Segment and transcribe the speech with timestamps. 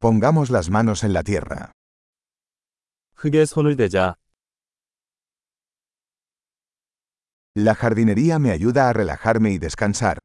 [0.00, 1.71] Pongamos las manos en la tierra.
[3.15, 4.15] 흙에 손을 대자.
[7.55, 10.17] La jardinería me ayuda a relajarme y descansar.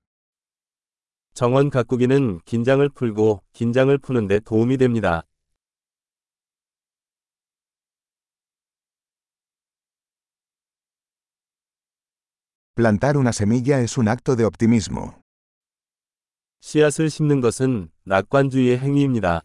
[1.34, 5.22] 정원 가꾸기는 긴장을 풀고 긴장을 푸는데 도움이 됩니다.
[12.74, 15.20] Plantar una semilla es un acto de optimismo.
[16.60, 19.42] 씨앗을 심는 것은 낙관주의의 행위입니다.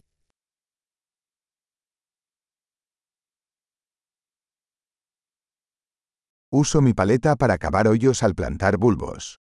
[6.54, 9.38] Uso mi paleta para cavar hoyos al plantar bulbos.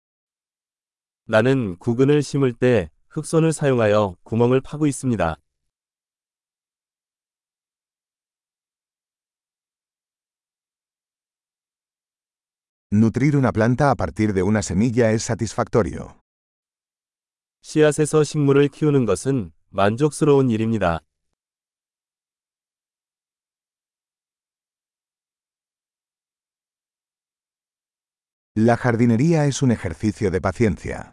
[1.27, 5.35] 나는 구근을 심을 때 흑손을 사용하여 구멍을 파고 있습니다.
[12.91, 16.19] Nutrir una planta a partir de una semilla es satisfactorio.
[17.61, 21.04] 씨앗에서 식물을 키우는 것은 만족스러운 일입니다.
[28.56, 31.12] La jardinería es un ejercicio de paciencia.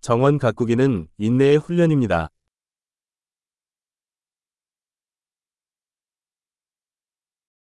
[0.00, 2.30] 정원 가꾸기는 인내의 훈련입니다.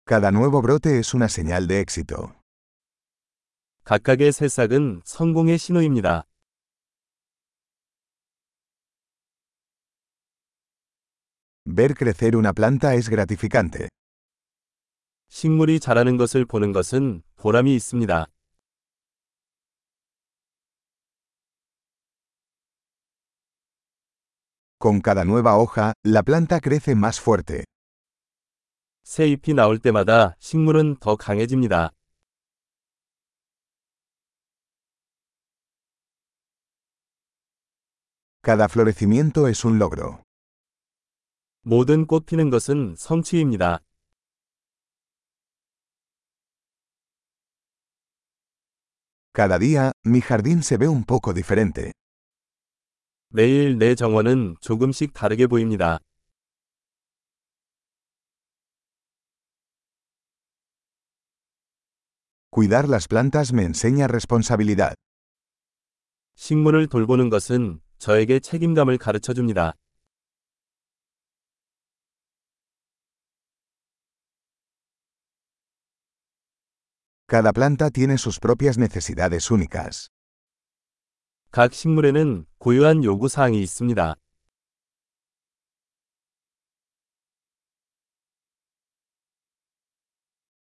[0.04, 2.32] Cada nuevo brote es una señal de éxito.
[3.84, 6.24] 각각의 새싹은 성공의 신호입니다.
[11.66, 13.88] Ver crecer una planta es gratificante.
[15.28, 18.27] 식물이 자라는 것을 보는 것은 보람이 있습니다.
[24.79, 27.65] Con cada nueva hoja, la planta crece más fuerte.
[29.03, 31.91] 새 잎이 나올 때마다 식물은 더 강해집니다.
[38.41, 40.23] Cada florecimiento es un logro.
[41.63, 43.81] 모든 꽃 피는 것은 성취입니다.
[49.32, 51.92] Cada día, mi jardín se ve un poco diferente.
[53.30, 55.98] 매일 내 정원은 조금씩 다르게 보입니다.
[62.50, 64.94] Cuidar las plantas me enseña responsabilidad.
[66.34, 69.74] 식물을 돌보는 것은 저에게 책임감을 가르쳐 줍니다.
[77.32, 80.08] Cada planta tiene sus propias necesidades únicas.
[81.50, 84.14] 각 식물에는 고유한 요구 사항이 있습니다.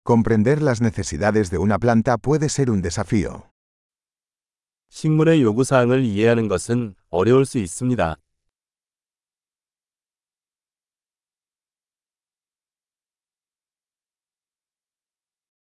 [0.05, 3.49] Comprender las necesidades de una planta puede ser un desafío.
[4.89, 8.17] 식물의 요구 사항을 이해하는 것은 어려울 수 있습니다.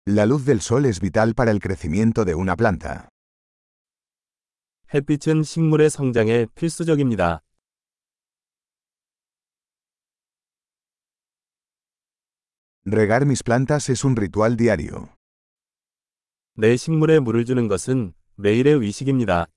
[0.06, 3.10] La luz del sol es vital para el crecimiento de una planta.
[4.94, 7.42] 햇빛은 식물의 성장에 필수적입니다.
[12.86, 15.10] Regar mis plantas es un ritual diario.
[16.54, 19.48] 내 식물에 물을 주는 것은 매일의 의식입니다.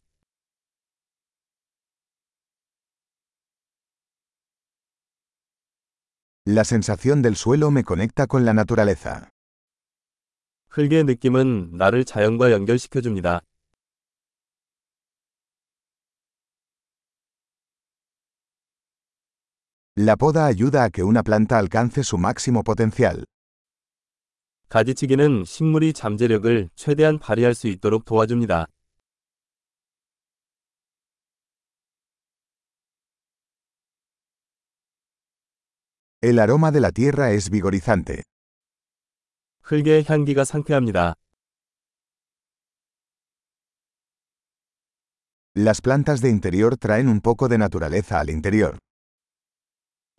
[6.45, 9.31] La sensación del suelo me conecta con la naturaleza.
[10.75, 13.40] 흙의 느낌은 나를 자연과 연결시켜 줍니다.
[19.97, 23.24] La poda ayuda a que una planta alcance su máximo potencial.
[24.68, 28.68] 가지치기는 식물이 잠재력을 최대한 발휘할 수 있도록 도와줍니다.
[36.22, 38.24] El aroma de la tierra es vigorizante.
[39.65, 41.15] 흙의 향기가 상쾌합니다.
[45.55, 48.78] Las plantas de interior traen un poco de naturaleza al interior.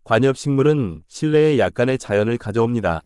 [0.04, 3.00] 관엽식물은 실내에 약간의 자연을 가져옵니다.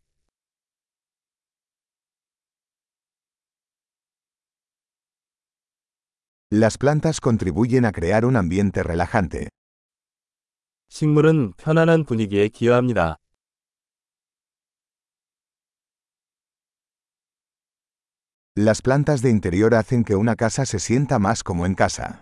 [6.51, 9.49] Las plantas contribuyen a crear un ambiente relajante.
[10.89, 13.17] 식물은 편안한 분위기에 기여합니다.
[18.64, 22.22] Las plantas de interior hacen que una casa se sienta más como en casa.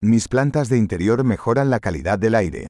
[0.00, 2.66] Mis plantas de interior mejoran la calidad del aire.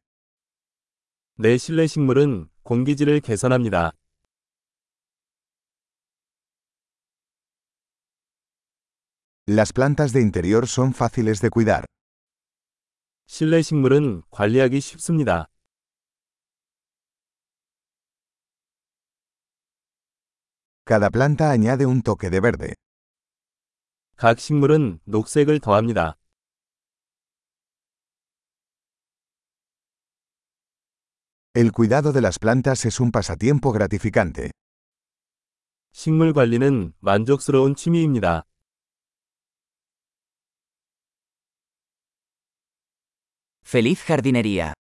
[9.46, 11.84] Las plantas de interior son fáciles de cuidar.
[13.26, 15.48] 실내 식물은 관리하기 쉽습니다.
[20.84, 22.74] Cada planta añade un toque de verde.
[24.16, 26.16] 각 식물은 녹색을 더합니다.
[31.54, 34.50] El cuidado de las plantas es un pasatiempo gratificante.
[35.92, 38.44] 식물 관리는 만족스러운 취미입니다.
[43.66, 44.76] ¡Feliz jardinería!